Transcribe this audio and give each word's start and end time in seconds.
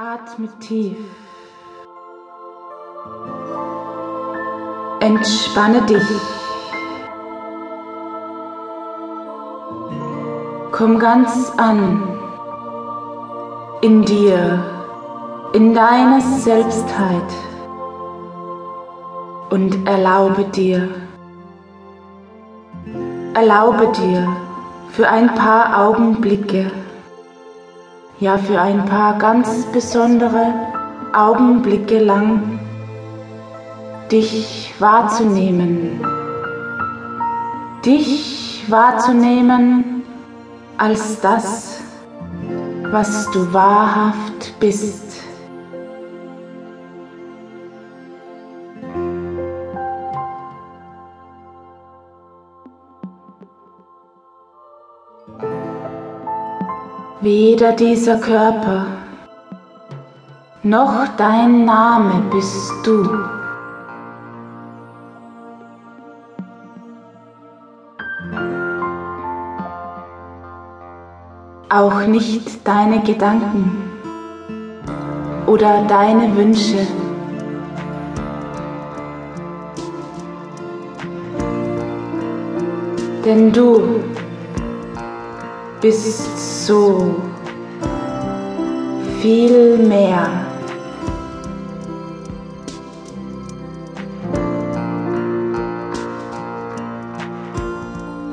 Atme 0.00 0.48
tief. 0.60 0.96
Entspanne 5.00 5.82
dich. 5.82 6.10
Komm 10.72 10.98
ganz 10.98 11.52
an 11.58 12.02
in 13.82 14.00
dir, 14.06 14.64
in 15.52 15.74
deiner 15.74 16.22
Selbstheit 16.22 17.30
und 19.50 19.86
erlaube 19.86 20.44
dir, 20.44 20.88
erlaube 23.34 23.88
dir 23.88 24.34
für 24.92 25.06
ein 25.10 25.34
paar 25.34 25.78
Augenblicke, 25.84 26.70
ja 28.20 28.36
für 28.36 28.60
ein 28.60 28.84
paar 28.84 29.18
ganz 29.18 29.64
besondere 29.72 30.52
Augenblicke 31.14 31.98
lang 31.98 32.60
dich 34.12 34.74
wahrzunehmen, 34.78 36.04
dich 37.84 38.64
wahrzunehmen 38.68 40.02
als 40.76 41.20
das, 41.20 41.80
was 42.90 43.30
du 43.30 43.52
wahrhaft 43.52 44.58
bist. 44.60 45.29
Weder 57.22 57.72
dieser 57.72 58.16
Körper 58.16 58.86
noch 60.62 61.06
dein 61.18 61.66
Name 61.66 62.22
bist 62.30 62.72
du. 62.82 63.06
Auch 71.68 72.06
nicht 72.06 72.66
deine 72.66 73.02
Gedanken 73.02 73.90
oder 75.46 75.84
deine 75.86 76.34
Wünsche. 76.34 76.86
Denn 83.26 83.52
du 83.52 84.00
bist 85.80 86.66
so 86.66 87.14
viel 89.20 89.78
mehr. 89.78 90.28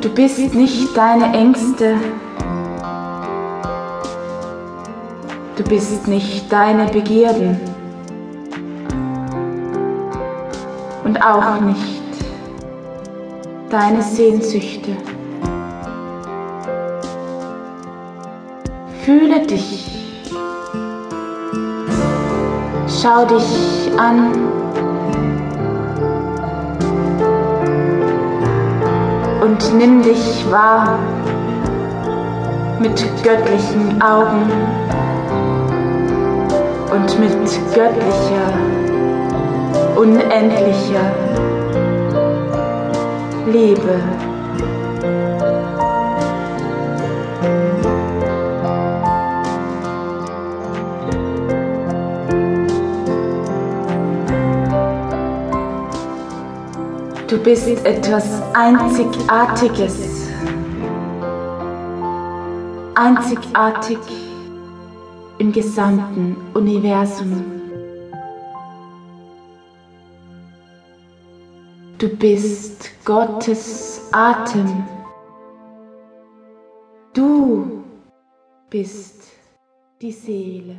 Du 0.00 0.08
bist 0.08 0.54
nicht 0.54 0.96
deine 0.96 1.36
Ängste. 1.36 1.96
Du 5.56 5.64
bist 5.64 6.08
nicht 6.08 6.50
deine 6.50 6.86
Begierden. 6.86 7.60
Und 11.04 11.22
auch 11.22 11.60
nicht 11.60 12.02
deine 13.68 14.00
Sehnsüchte. 14.02 14.96
Fühle 19.04 19.40
dich. 19.46 19.86
Schau 22.88 23.26
dich 23.26 23.90
an. 23.98 24.32
Und 29.42 29.74
nimm 29.76 30.02
dich 30.02 30.50
wahr 30.50 30.98
mit 32.80 33.04
göttlichen 33.22 34.00
Augen 34.00 34.50
und 36.90 37.20
mit 37.20 37.74
göttlicher, 37.74 38.54
unendlicher 39.96 41.12
Liebe. 43.52 44.00
Du 57.26 57.38
bist 57.38 57.66
etwas 57.86 58.42
Einzigartiges. 58.52 60.28
Einzigartig 62.94 63.98
im 65.38 65.50
gesamten 65.50 66.36
Universum. 66.52 67.42
Du 71.96 72.08
bist 72.08 72.90
Gottes 73.06 74.02
Atem. 74.12 74.84
Du 77.14 77.84
bist 78.68 79.22
die 80.02 80.12
Seele. 80.12 80.76